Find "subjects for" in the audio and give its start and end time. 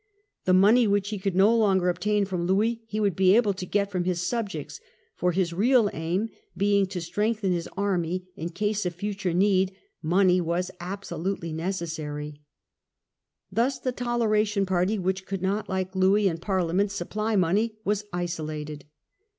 4.19-5.31